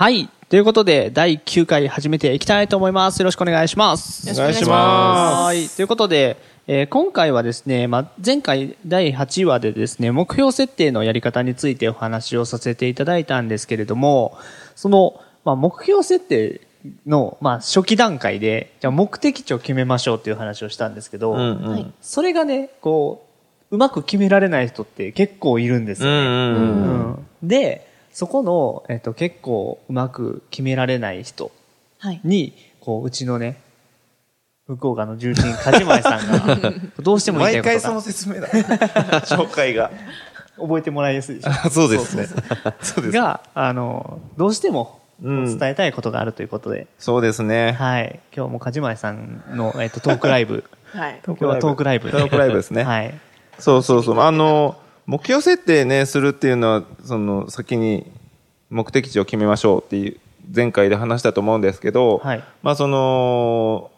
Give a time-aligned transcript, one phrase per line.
[0.00, 0.30] はい。
[0.48, 3.20] ということで、第9回始めていきたいと思います。
[3.20, 4.30] よろしくお願いします。
[4.32, 5.68] お願いしますはい。
[5.68, 14.38] ということで、えー今回はですね、まあ、前回第8話でですね、目標設定のやり方についてお話をさせていただいたんですけれども、
[14.74, 16.62] その、まあ、目標設定
[17.04, 23.26] の、まあ、初期段階で、じゃあ目的地を決めましょうっていう話をしたんですけど、うんうんはいそれがね、こ
[23.70, 26.16] う、うまく決められない人って結構いるんですよね。
[26.16, 31.50] うんうんうんうんで、そこの、えっと、結構うまく決められない人
[31.98, 33.60] はいに、こう、うちのね、
[34.66, 36.72] 福岡の重鎮、梶前さんが、
[37.02, 38.48] どうしても言いたいことが毎回その説明だ。
[39.26, 39.90] 紹介が。
[40.56, 41.50] 覚えてもらいやすいでしょ。
[41.50, 42.26] あ そうですね。
[42.82, 43.10] そうです。
[43.10, 47.72] が、あの、どうしてもうん伝えたいことがあるということで、そうですね。
[47.72, 48.20] はい。
[48.34, 50.64] 今日も梶前さんの、えっと、トークライブ。
[50.92, 52.18] はい今日はトークライブで。
[52.18, 53.14] トークライブですねはい。
[53.58, 54.20] そうそうそう。
[54.20, 54.76] あの、
[55.10, 58.06] 目標設定ね、するっていうのは、その、先に
[58.70, 60.20] 目的地を決めましょうっていう、
[60.54, 62.44] 前回で話したと思うんですけど、はい。
[62.62, 63.90] まあその、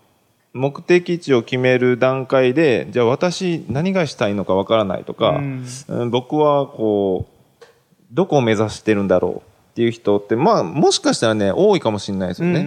[0.54, 5.66] 目的地を決める段階で、じゃあ私何がしたいのかわからないとか、うん。
[5.88, 7.26] うん僕はこ
[7.60, 7.64] う、
[8.10, 12.62] どこを目指してるんだろうっていう人って、まあもしかしたらね、多いかもしれないですよね。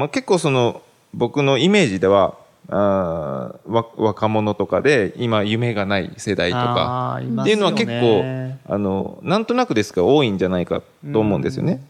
[0.00, 0.82] ま結構その
[1.14, 2.34] 僕のイメージでは
[2.70, 7.20] あ若者とかで今夢がない世代とか。
[7.20, 8.24] っていうのは結構
[8.66, 11.82] あのなんとなくですが多いんじゃないかと思うんですよね。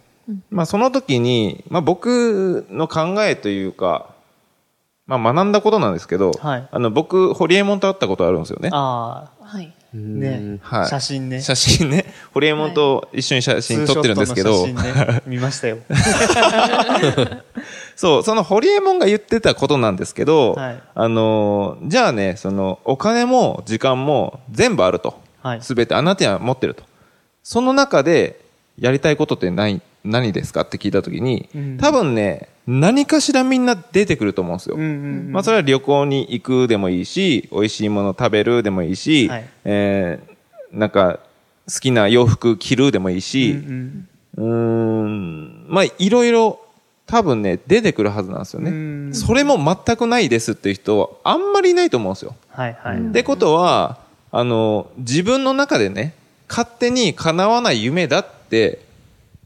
[0.51, 4.11] まあ、その時に、まあ、僕の考えというか、
[5.07, 6.69] まあ、学んだことなんですけど、はい。
[6.71, 8.69] あの僕ホリエモンと会ったことあるんですよね。
[8.73, 9.73] あはい。
[9.95, 10.87] あ、ね、はい。
[10.87, 11.41] 写真ね。
[11.41, 12.05] 写真ね。
[12.35, 15.79] ホリエモンと一緒に写真撮ってるんですけど、ツーショットの写真ね、見ましたよ。
[17.99, 20.83] そう、そのホリエモンが言ってたことなんですけど、はい。
[20.95, 25.21] あのー、じゃあね、その、お金も時間も全部あると。
[25.43, 25.63] はい。
[25.63, 26.85] すべてあなたには持ってると。
[27.43, 28.41] その中で、
[28.79, 31.77] やりたいことって何、何ですかって聞いたときに、うん。
[31.79, 34.77] 多分ね、何かしらみんな出てくると思うんですよ。
[34.77, 39.45] うんうんまあ、それは旅行に行くでもいいし、美味しいもの食べるでもいいし、はい。
[39.65, 41.19] えー、なんか、
[41.67, 45.05] 好きな洋服着るでもいいし、うんうん。
[45.07, 46.61] ん、まあ、いろいろ
[47.09, 48.71] 多分ね、出てくるはずなんですようね。
[48.71, 52.37] んそれも全くないですっていう人はあんまりいないと思うんですよ。
[52.51, 52.99] はいはい。
[52.99, 53.99] ってことは、
[54.31, 56.15] あの、自分の中でね、
[56.49, 58.81] 勝手に叶わない夢だって、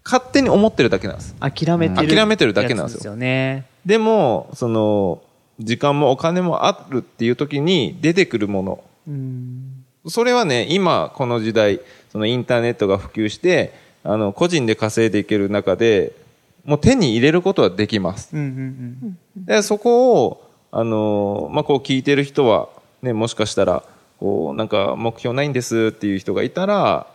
[0.05, 1.37] 勝手に思ってるだけなんです。
[1.39, 2.09] 諦めてる。
[2.17, 3.67] 諦めてるだけなんですよやつよね。
[3.87, 5.23] でも、その、
[5.61, 8.85] 時間もお金もあるっていう時に出てくるもの。
[9.07, 9.85] うん。
[10.09, 11.81] それはね、今、この時代、
[12.11, 16.13] そのインターネットが普及して、あの、個人で稼いでいける中で、
[16.65, 18.35] もう手に入れることはできます。
[19.37, 22.69] で、そこを、あの、まあ、こう聞いてる人は、
[23.03, 23.83] ね、もしかしたら、
[24.19, 27.07] こう、なんか目標ないんですっていう人がいたら、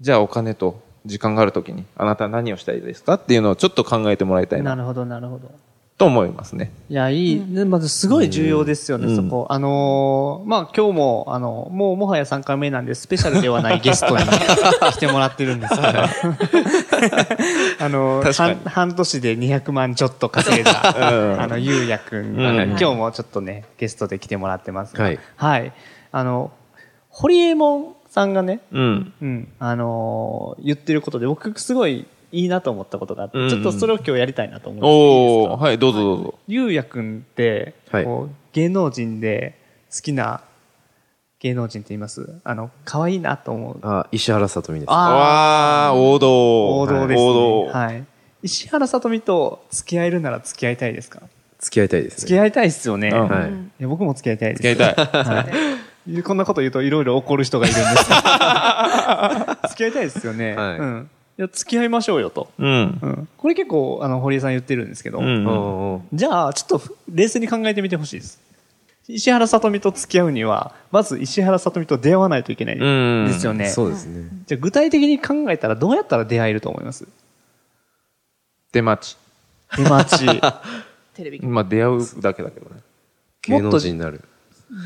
[0.00, 5.50] じゃあお金と時間があるときに、あなたは何をしたいですかっていうのをちょっと考えてもらいたいななるほどなるほど。
[5.96, 6.72] と思いますね。
[6.88, 7.40] いや、いい。
[7.40, 9.46] ねまずすごい重要ですよね、うんそこ。
[9.48, 14.24] あのーまあ、今日も、あの、もうもはや3回目なんで、スペシャルではないゲストに
[14.92, 15.86] 来てもらってるんですけど、
[17.78, 25.20] あの半、半年で200万ちょっと稼いだ、うんあの、ゆうやくん、うん今日もちょっとね、ゲストで来てもらってますがはい。
[25.36, 25.72] はい。
[26.10, 26.50] あの、
[27.08, 29.12] ホリエモンさんがね、うん。
[29.22, 36.34] うん、あのー言ってることで、僕すごいいいなと思ったことがあって、うんちょっとそれを今日やりたいなと思うんですけどいいですかおー、はい、どうぞどうぞ。
[36.48, 39.58] ゆうやくんって、はいこう芸能人で
[39.94, 40.42] 好きな
[41.40, 42.40] 芸能人って言います？
[42.44, 43.78] あの、可愛いなと思う。
[43.82, 44.90] あ、石原さとみです。
[44.90, 46.78] わー、王道。
[46.80, 47.26] 王道です、ね。
[47.28, 47.66] 王道。
[47.66, 48.04] はい。
[48.42, 51.22] 石原さとみと付き合えるなら付き合いたいですか？
[51.58, 52.16] 付き合いたいですね。
[52.20, 53.08] 付き合いたいですよね。
[53.08, 53.50] うんはい。
[53.50, 54.62] いや僕も付き合いたいです。
[54.62, 55.06] 付き合いたい。
[55.24, 55.46] は
[56.18, 56.22] い。
[56.22, 58.04] こんなこと言うといろいろ怒る人がいるんです
[59.70, 60.54] 付き合いたいですよね。
[60.54, 61.10] はいうん。
[61.36, 62.50] いや、付き合いましょうよと。
[62.58, 62.98] うん。
[63.02, 63.28] うん。
[63.36, 66.02] これ結構、あの、堀江さん言ってるんですけど、うん。
[66.12, 68.40] じゃあ、ちょっと冷静に考えてみてほしいです。
[69.06, 73.68] 石原さとみと付き合うには、まず石原さとみと出会わないといけないうんですよね。
[73.68, 74.28] そうですね。
[74.46, 77.06] じゃあ具体的に考えたらどうやったら出会えると思います？
[78.72, 79.18] 出待ち。
[79.76, 80.24] 出待ち。
[81.14, 82.80] テレビまあ、出会うだけだけどね。
[83.42, 84.22] 芸能人になる。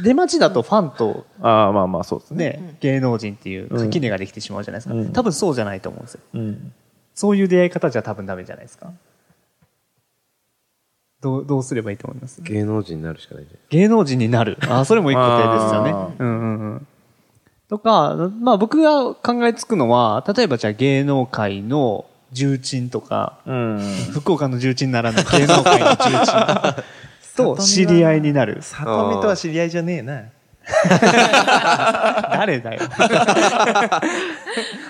[0.03, 2.51] 出待ちだとファンとああ、まあまあそうですね。
[2.51, 4.95] ね、芸能人っていう垣根ができてしまうじゃないですか。
[4.95, 6.21] うん多分そうじゃないと思うんですよ。
[6.35, 6.73] うん。
[7.15, 8.93] そういう出会い方じゃ多分ダメじゃないですか。
[11.21, 12.41] どう、どうすればいいと思います？
[12.43, 14.57] 芸能人になるしかないじゃ芸能人になる。
[14.69, 16.11] あ、それも一個手ですよねあ。
[16.19, 16.87] うんうんうん。
[17.69, 23.79] とか、まあ僕が考えつくのは、例えばじゃあ芸能界の重鎮とか、うん。
[24.13, 26.85] 福岡の重鎮ならぬ芸能界の重鎮
[27.57, 28.59] と知り合いになる。
[28.63, 30.23] 里見とは知り合いじゃねえな。
[32.33, 32.81] 誰だよ。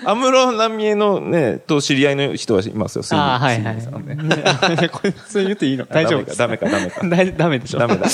[0.05, 3.03] 安室奈美恵のね、と知り合いの人はいますよ。
[3.03, 3.75] すぐああ、はいはい。
[4.05, 5.85] ねねこれ、それ言っていいの？
[5.85, 7.33] 大丈夫ですダメか、ダメか。
[7.37, 8.07] ダメでしょダメだ。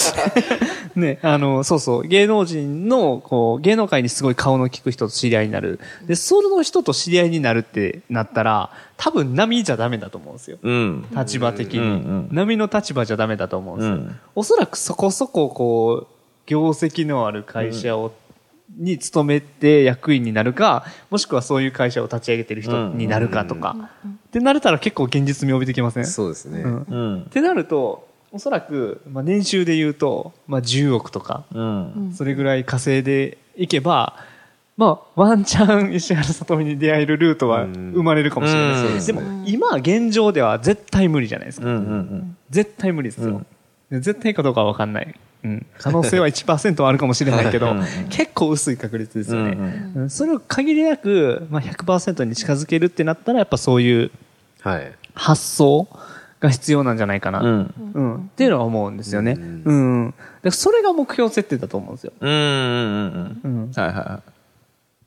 [0.95, 5.79] ね、あの、そうそう、芸能人の、こう、芸能界にすごい顔の利く人と知り合いになる。
[6.07, 10.57] で、その人と知り合いになるってなったら、多分波じゃダメだと思うんですよ。
[10.61, 11.05] うん。
[11.15, 11.79] 立場的に。
[11.79, 13.95] うんうん波の立場じゃダメだと思うんですよ。
[13.95, 16.14] うんおそらくそこそこ、こう、
[16.45, 18.13] 業績のある会社を、
[18.77, 23.89] に勤めて役員になるか、もしくはそういう会社を立ち上げてる人になるかとか。
[24.05, 26.03] ってなれたら結構現実味を帯びてきません？
[26.03, 26.05] ん。
[26.05, 26.61] そうですね。
[26.61, 27.25] うんうんっ。
[27.29, 32.11] てなると、おそらく、まあ、年収で言うと、まあ、10億とか、うん。
[32.13, 34.17] それぐらい稼いでいけば、
[34.75, 39.07] まあ、ワンチャン石原さとみに出会えるルートはうん生まれるかもしれないです。
[39.07, 41.67] でうんも、今、現状では絶対無理じゃないですか。
[41.67, 43.45] うんうん絶対無理ですよ。
[43.89, 45.15] で絶対かどうかは分かんない。
[45.45, 45.65] うん。
[45.77, 49.51] 可能性は1%はあるかもしれないけどうん、結構薄い確率ですよね。
[49.51, 54.11] うんうんそれを限りなく、まあ、100%に近づけるってなったら、やっぱそういう
[54.61, 54.91] はい。
[55.13, 55.87] 発想
[56.39, 57.39] が必要なんじゃないかな。
[57.39, 57.73] うん。
[57.93, 58.15] うん。
[58.17, 59.33] っていうのは思うんですよね。
[59.33, 60.13] ううんん。
[60.41, 62.13] でそれが目標設定だと思うんですよ。
[62.19, 62.31] うん。
[62.31, 63.41] うん。
[63.43, 63.63] うん。
[63.63, 63.71] うん。
[63.71, 64.21] はいはいは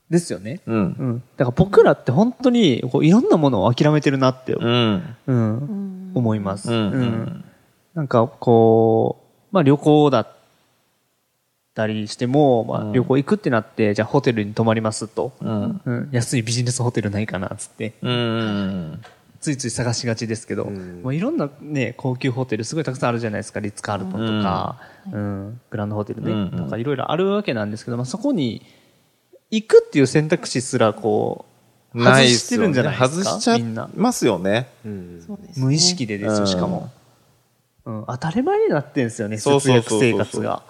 [0.09, 0.55] ですよね。
[0.55, 0.59] い。
[0.65, 0.75] うん。
[0.75, 1.23] うん。
[1.37, 5.15] だから僕らって本当に、こういろんなものを諦めてるなって、うん。
[5.27, 6.71] うん、思います。
[6.71, 7.45] うんうん
[7.95, 10.31] なんかこう、まあ旅行だっ
[11.75, 15.31] たりしても、まうんあ旅行行くってなって、じゃあホテルに泊まりますと。
[15.41, 15.81] うん。
[15.85, 17.93] うん、安いビジネスホテルないかな、つって。
[18.01, 19.01] うん。
[19.39, 23.59] ついつい探しがちですけど、うんもういろんなね、高級ホテルすごいたくさんあるじゃないですか。
[23.61, 24.77] リッツ・カールトンとか、
[25.11, 28.61] うん、グランドホテルね、うんとかいろいろあるわけなんですけど、まあそこに
[29.49, 31.45] 行くっていう選択肢すらこ
[31.93, 33.63] う、外ないっしてるんじゃないですか外しちゃい。
[33.95, 34.67] ますよね。
[34.85, 35.23] うん。
[35.55, 36.91] 無意識でですよ、うんしかも。
[37.89, 40.61] うん、当たり前になってんですよね、節約生活が。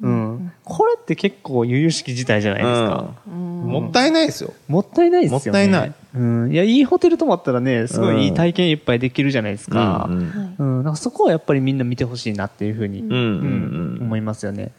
[0.00, 0.52] うん。
[0.64, 3.14] これって結構由々しき事態じゃないですか。
[3.26, 4.54] うんもったいないですよ。
[4.68, 5.60] もったいないですよね。
[5.60, 5.92] もったいない。
[6.14, 6.52] うん。
[6.52, 10.06] いや、いいホテル泊まったらね、すごいいい体験いっぱいできるじゃないですか。
[10.08, 10.54] ううんん。
[10.58, 10.84] うん。
[10.84, 13.10] なんかそこはやっぱりみんな見てほしいなっていうふうに、うん。
[13.10, 14.02] うん。
[14.02, 14.70] 思いますよね。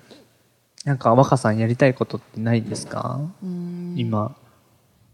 [0.85, 3.19] なんか、若さんやりたいことってないですか？
[3.43, 4.33] うん今、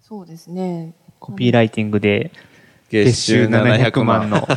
[0.04, 2.32] そうですねコピーライティングで
[2.92, 4.48] 月収700万の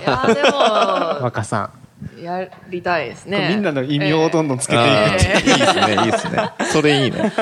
[1.22, 1.70] 若さん。
[2.00, 4.88] もやりたいですねみんなの異名をどんどんつけていく。
[4.88, 6.50] あーいいですね、いいですね。
[6.72, 7.32] それいいね。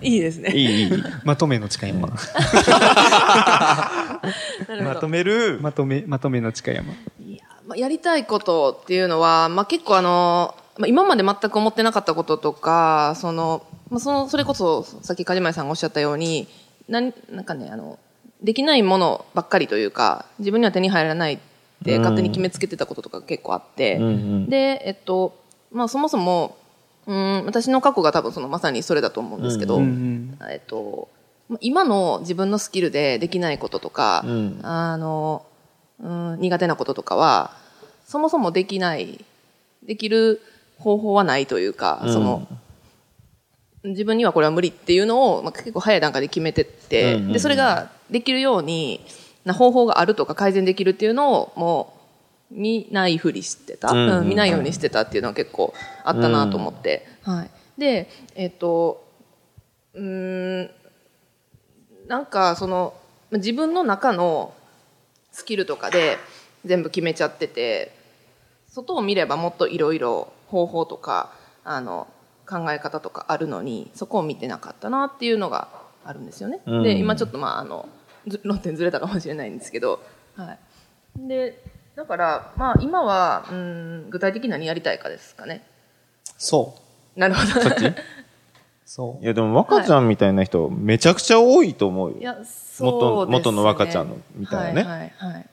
[0.00, 1.04] いいですねいい、いい。
[1.24, 2.08] まとめの近山。
[2.08, 2.16] な
[4.76, 6.92] るほどめるまとめ、まとめの近山。
[7.20, 16.48] いやまあ、やりたいことっていうのは、まあ、結構あの、まあ、今まで全く思ってなかったこととか、その、まあ、その、それこそ、さっき梶前さんがおっしゃったように、
[16.88, 17.98] なん、なんかね、あの、
[18.42, 21.38] できないものばっかりというか、自分には手に入らない
[21.82, 24.46] って勝手に決めつけてたこととか結構あって、うんうん。
[24.48, 25.36] で、えっと、
[25.70, 26.56] まあ、そもそも、
[27.06, 30.38] うん、私の過去が多分そのまさにそれだと思うんですけど、うんうん。
[30.50, 31.08] えっと、
[31.48, 34.60] まあ今の自分のスキルでできないこととか、うん。
[34.62, 35.44] あの、
[36.00, 37.56] うん、苦手なこととかは、
[38.06, 39.24] そもそもできない、
[39.82, 40.40] できる
[40.78, 42.12] 方法はないというか、うん。
[42.12, 42.46] その、
[43.84, 47.32] 自分にはこれは無理っていうのを、まあ、結構早い段階で決めてって、うんうんうん。
[47.32, 49.00] で、それができるように
[49.44, 51.94] な方法があるとか改善できるっていうのを、も
[52.50, 53.98] う、見ないふりしてた、うん。
[53.98, 55.72] うんうん見ないようにしてたっていうのは結構
[56.04, 57.50] あったなと思って、はい。
[57.80, 59.04] で、えっと、
[59.94, 60.70] うーん、
[62.06, 62.94] なんかその、
[63.30, 64.52] ま自分の中の
[65.32, 66.18] スキルとかで
[66.64, 67.92] 全部決めちゃってて、
[68.68, 71.32] 外を見ればもっといろいろ方法とか、
[71.64, 72.06] あの、
[72.46, 75.68] 考え方とかあるのに、そこを見てなかったなっていうのが
[76.04, 76.60] あるんですよね。
[76.66, 76.82] うん。
[76.82, 78.01] で、今ちょっとまあ、あの、ず
[78.42, 80.02] 論点ずれたかもしれないんですけど、
[80.36, 80.56] は
[81.18, 81.28] い。
[81.28, 81.62] で、
[81.94, 85.62] だから、まあ今は、うん、具体的に何やりたいかですかね。
[86.38, 86.74] そ
[87.16, 87.20] う。
[87.20, 87.60] なるほど。
[88.84, 89.26] そうい。
[89.26, 92.16] や、でも若ちゃんみたいな人、めちゃくちゃ多いと思うよ。
[92.18, 95.46] いや、そうですね元元の若ちゃんのみたいなねはいはいはい。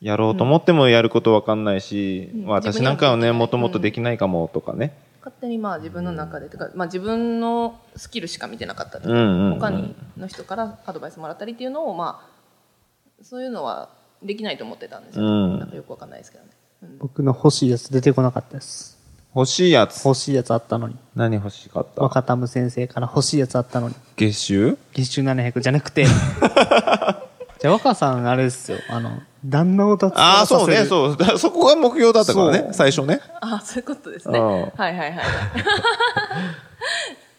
[0.00, 4.92] やろうと思ってもやることわかんないし、うんまあ私なんかはね、もともとできないかもとかね。
[5.24, 13.88] 勝手にまあ自分の中で、てかまあ自分のスキルしか見てなかったり、うんうんうん他にの人からアドバイスもらったりっていうのをまあそういうのは
[14.22, 16.50] できないと思ってたんですよ、うんなんかよくわかんないですけどね、
[16.82, 18.98] うん僕の欲しいやつ出てこなかったです。
[19.34, 20.04] 欲しいやつ？
[20.04, 20.96] 欲しいやつあったのに。
[21.16, 22.02] 何欲しかった？
[22.02, 23.94] 若田ム先生から欲しいやつあったのに。
[24.16, 24.78] 月収？
[24.92, 26.06] 月収700じゃなくて。
[27.64, 28.76] じゃあ若さんあれですよ。
[28.90, 31.28] あの、旦那を脱ああ、サラさせるそうね、そう。
[31.28, 33.20] だそこが目標だったからね最初ね。
[33.40, 34.38] あ、そういうことですね。
[34.38, 35.12] うんはいはいはい。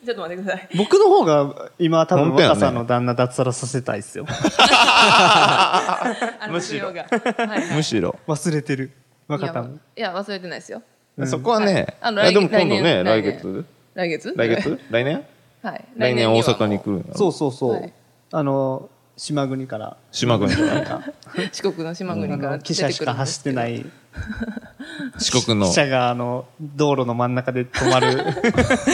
[0.04, 0.70] ちょっと待ってください。
[0.76, 4.26] 僕の方が今多分若さんの旦那脱サラさせたいですよ。
[6.50, 7.04] むしろ需要が。
[7.04, 7.08] は
[7.56, 8.18] いはいむしろ。
[8.26, 8.94] 忘れてる。
[9.28, 9.78] 若田も。
[9.96, 10.82] いや、忘れてないですよ。
[11.26, 13.64] そこはね、はいあのでも来今度ね、来月？
[13.94, 14.34] 来月？
[14.36, 14.80] 来月？
[14.90, 15.24] 来年？
[15.62, 15.86] はい。
[15.96, 16.80] 来年大阪にる。
[16.80, 17.74] 来るそうそうそう。
[17.74, 17.94] はい
[18.32, 19.98] あの、島国から。
[20.12, 21.02] 島国から。
[21.52, 23.68] 四国の島国あからの、汽車しか走ってな。
[23.68, 23.86] い。
[25.18, 25.72] 四国の汽。
[25.72, 28.26] 車があの、道路の真ん中で止まる。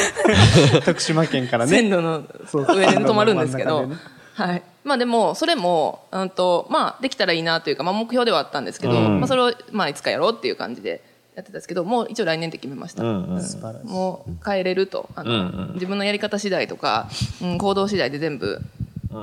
[0.86, 1.72] 徳島県からね。
[1.72, 2.24] 線路の
[2.54, 3.96] 上で止まるんですけどね。
[4.36, 4.64] はい。
[4.84, 11.04] まあでも、それも、うんと、まあ、できたらいいなというか、まあ目標ではあったんですけど、うんまあそれを、まあいつかやろうっていう感じで
[11.36, 13.04] やってたんですけど、もう一応来年って決めました。
[13.04, 13.88] うんうん素晴らしい。
[13.88, 15.10] もう変えれると。
[15.16, 17.10] あの、うんうん自分のやり方次第とか、
[17.42, 18.62] うん、行動次第で全部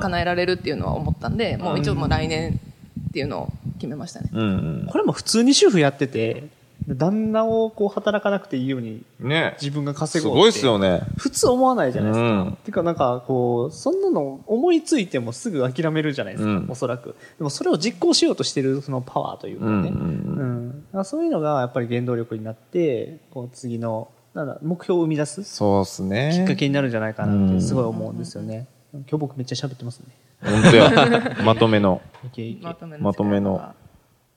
[0.01, 2.61] 叶えられるっていうのは思ったんで、もう一応もう来年
[3.09, 4.31] っていうのを決めましたね。
[4.33, 6.45] うんこれも普通に主婦やってて、
[6.87, 9.29] 旦那をこう働かなくていいようにうん。
[9.29, 10.41] ね自分が稼すごうって。
[10.41, 11.03] ごいっすよね。
[11.17, 12.29] 普通思わないじゃないですか。
[12.29, 17.15] うんてかなんかこう、そんなの思いついてもすぐ諦めるじゃないですか、うんおそらく。
[17.39, 19.71] でもそれを実行しようとしてるそのパワーというかね。
[19.71, 26.33] うんうんうんだからそういうのがやっぱり原動力になって、こう次の、なんだ、目標を生み出すそうっすね。
[26.35, 28.67] きっかけになるんじゃないかなっうんてすごい思うんですよね。
[28.93, 30.07] 今日僕めっちゃ喋ってますね。
[30.43, 31.37] 本当や。
[31.45, 32.01] まとめの。
[32.25, 32.65] いけいけ。
[32.65, 33.75] まとめのまとめの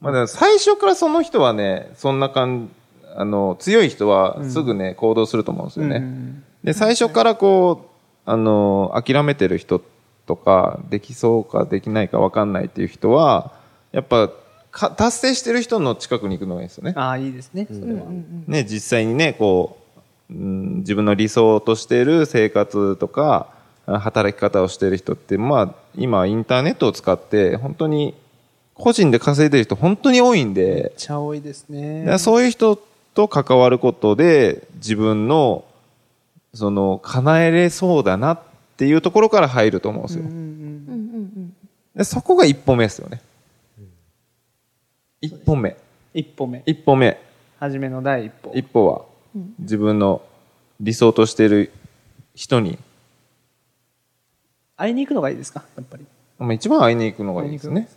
[0.01, 5.97] まあ、だ最初からその人はね、そんな感じ、あの、強い人はすぐね、行動すると思うんですよね。
[5.97, 7.89] うんで、最初からこ
[8.27, 9.81] う、あの、諦めてる人
[10.27, 13.53] とか、できそうかできないか分かんないっていう人は、
[13.91, 14.29] やっぱ、
[14.71, 16.93] か達成してる人の近くに行くのがいいですよね。
[16.95, 17.67] ああ、いいですね。
[17.69, 18.03] それは。
[18.47, 19.79] ね、実際にね、こ
[20.29, 28.15] う、うん、自分の理想としている生活とか、あ働き方をしている人って、まあ、今インターネットを使って、本当に、
[28.73, 32.17] 個人で稼いでる人本当に多いんでめっ、ちゃ多いですね。
[32.17, 32.79] そういう人
[33.13, 35.65] と関わることで、自分の、
[36.53, 38.39] その、叶えれそうだなっ
[38.77, 40.23] ていうところから入ると思うんですよ。
[40.23, 41.53] うんうんうんうんうん。
[41.95, 43.21] でそこが一歩目ですよね。
[45.21, 45.77] 一歩目。
[46.13, 46.63] 一歩目。
[46.65, 47.19] 一歩目。
[47.59, 48.51] 初めの第一歩。
[48.55, 49.01] 一歩は、
[49.59, 50.21] 自分の
[50.79, 51.71] 理想としている
[52.33, 52.79] 人に、
[54.81, 55.63] 会いに行くのがいいですか？
[55.75, 56.05] やっぱり。
[56.39, 57.87] まあ、一番会いに行くのがいいですね。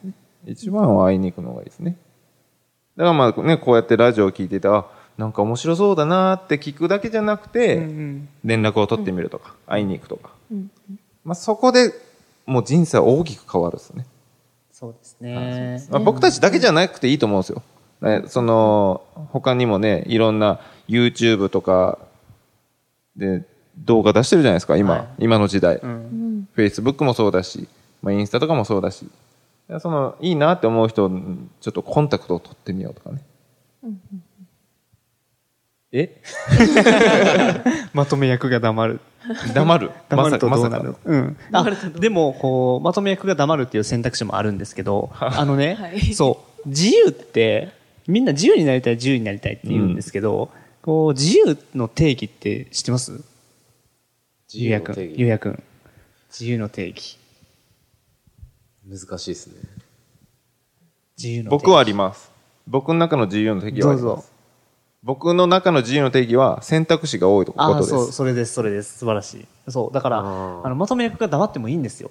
[0.46, 1.96] 一番は会いに行くのがいいですね。
[2.96, 4.84] だからまあね、こうやってラジオを聞いてて、あ、
[5.16, 10.30] なんか面白そうだなって聞くだけじゃなくて、うん連絡を取ってみるとか、会いに行くとか。
[11.24, 11.92] まあ、そこで
[12.44, 14.04] もう人生は大きく変わるですね。
[14.70, 15.82] そうですね。
[15.90, 17.62] まあ、僕たちだけじゃなくていいと思うんですよ。
[18.02, 21.98] ねその、他にもね、いろんな YouTube とか
[23.16, 23.42] で
[23.78, 25.06] 動画出してるじゃないですか、今、はい。
[25.18, 25.76] 今の時代。
[25.76, 26.48] うん。
[26.56, 27.68] Facebook もそうだし、
[28.02, 29.08] まあ、インスタとかもそうだし、
[29.80, 33.22] その、いいなって思う人、ちょっとコンタクトを取ってみようとかね。
[35.92, 36.20] え？
[37.94, 39.00] まとめ役が黙る。
[39.54, 39.90] 黙る？
[40.08, 40.84] 黙るとどうなる？
[40.84, 41.36] まさかうん。
[41.52, 41.64] あ、
[41.98, 46.00] でも、こう、まとめ役が黙るっていう選択肢もあるんですけど、あのね、はい。
[46.14, 47.72] そう、自由って、
[48.06, 50.50] みんな自由になりたい、自由になりたいって言うんですけど、
[50.82, 53.22] こう、自由の定義って知ってます？
[54.56, 55.14] ゆうやくん。
[55.16, 55.62] ゆうやくん。
[56.30, 57.18] 自由の定義。
[58.86, 59.54] 難しいですね。
[61.16, 61.62] 自由の定義。
[61.62, 62.30] 僕はあります。
[62.66, 64.32] 僕の中の自由の定義はありどうぞます。
[65.02, 67.90] 僕の中の自由の定義は選択肢が多いことああ、です。
[67.90, 68.98] そう、それです、それです。
[68.98, 69.34] 素晴らし
[69.66, 69.70] い。
[69.70, 70.22] そう、だから、あ
[70.68, 72.10] の、まとめ役が黙ってもいいんですよ。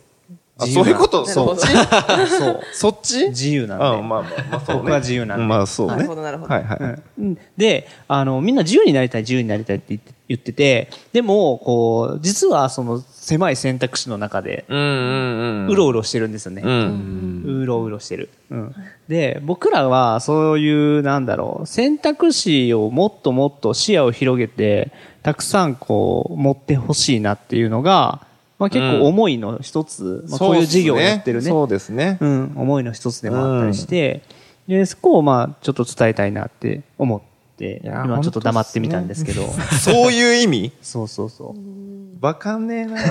[0.63, 1.25] あそういうこと？
[1.25, 1.57] そう。
[1.57, 2.27] そっち？
[2.27, 2.61] そう。
[2.73, 3.27] そっち？
[3.29, 3.85] 自由なんで。
[3.85, 4.81] あまあまあまあそうね。
[4.81, 5.95] 僕は自由なんでまあそうね。
[5.95, 7.01] なるほどなるほどはいはい。
[7.19, 15.67] うんで、あの、みんな自由になりたい、自由になりたいって言って言ってて、でも、こう、実はその狭い選択肢の中で、うんうんうん。
[15.67, 16.61] うろうろしてるんですよね。
[16.65, 17.43] うん。
[17.45, 18.29] うろうろしてる。
[18.49, 18.75] うん。
[19.07, 24.91] で、僕らはそういう、なんだろう、選択肢をもっともっと視野を広げて、
[25.23, 28.25] たくさんこう、持ってほしいなっていうのが、
[28.63, 31.49] まあ結構思いの一つ、まあこういう事業をやってるね。
[31.49, 32.17] そうですね。
[32.21, 34.21] うん、思いの一つでもあったりして、
[34.69, 37.21] で、そこをまあ、ちょっと伝えたいなって思っ
[37.57, 39.45] て、今ちょっと黙ってみたんですけど、
[39.83, 40.71] そういう意味？
[40.81, 42.25] そうそうそう。
[42.25, 43.01] わかんねえな。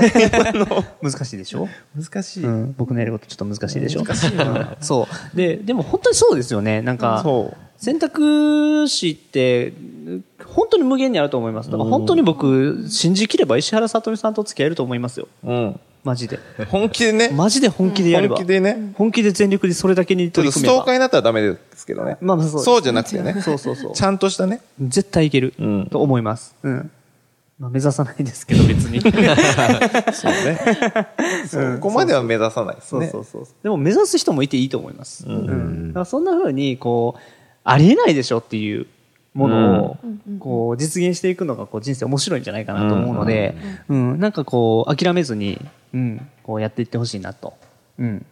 [1.02, 1.68] 難しいでしょ？
[1.94, 2.44] 難しい。
[2.44, 4.04] うん、僕のやることちょっと難しいでしょ？
[4.04, 4.78] 難しいな。
[4.80, 5.37] そう。
[5.37, 6.80] で、でも本当にそうですよね。
[6.80, 7.23] なんか。
[7.76, 9.73] 選択肢って、
[10.54, 11.71] 本当に無限にあると思います。
[11.71, 15.28] だから本当に僕、信じきれば石原さとみさんと付き合えると思いますよ。
[15.44, 15.80] うん。
[16.04, 16.38] マジで。
[16.68, 17.30] 本気でね。
[17.30, 18.37] マジで本気でやれば。
[18.37, 18.92] 本気でね。
[18.97, 20.85] 本気で全力でそれだけに取り組めば。
[20.85, 22.16] カーになったらダメですけどね。
[22.21, 23.40] まあまあそうですそうじゃなくてね。
[23.40, 23.92] そうそうそう。
[23.92, 24.61] ちゃんとしたね。
[24.80, 26.56] 絶対いけるうんと思います。
[26.62, 26.90] うん。
[27.61, 29.00] まあ目指さないですけど別に。
[29.00, 30.59] そうね。
[31.49, 33.09] そこまでは目指さないですね。
[33.09, 33.54] そうそうそう。
[33.62, 35.25] でも目指す人もいていいと思います。
[35.25, 35.88] うん。
[35.88, 37.21] だからそんな風に、こう、
[37.62, 38.88] ありえないでしょっていう
[39.34, 39.96] ものを、
[40.38, 43.56] こう、実現していくのが、こう、人生面白いんじゃないかなと思うので、
[43.88, 45.60] うん、なんかこう、諦めずに、
[45.94, 47.54] うん、こうやっていってほしいなと、
[47.98, 48.26] うん、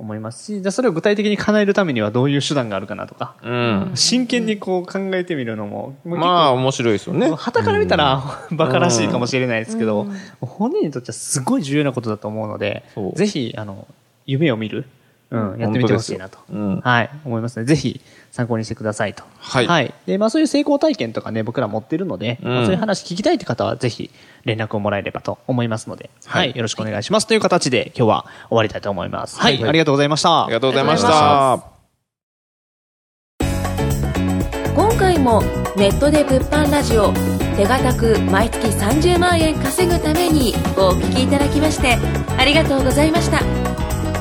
[0.00, 3.92] 思いますし、じゃあそれを具体的に叶えるためにはどういう手段があるかなとか、うん。
[3.94, 7.30] 真剣にこう考えてみるのも、まあ、面白いですよね。
[7.30, 10.06] 旗から見たら、 バカらしいかもしれないですけど、
[10.40, 12.82] 本人にとってはすごい重要なことだと思うので
[13.14, 13.86] ぜひ、あの、
[14.26, 14.86] 夢を見る、
[15.30, 16.38] うん、やってみてほしいなと。
[16.52, 16.80] うん。
[16.80, 18.00] はい、思いますので、ぜひ
[18.32, 19.22] 参考にしてくださいと。
[19.38, 19.94] はい。
[20.06, 22.54] で、まあそういう成功体験とかね、僕ら持ってるので、うん。
[22.54, 24.10] まあそういう話聞きたいって方は、ぜひ
[24.44, 27.26] 連絡をもらえればと思いますので、は、はいいよろしくお願いします。
[27.26, 29.38] という形で今日は終わりたいと思います。
[29.38, 30.44] はい、ありがとうございました。
[30.44, 31.70] ありがとうございましあた。
[34.74, 35.42] 今回も
[35.76, 37.12] ネットで物販ラジオ
[37.56, 41.98] 手堅く毎月30万円稼ぐためにお聞きいただきまして
[42.38, 43.69] ありがとうございました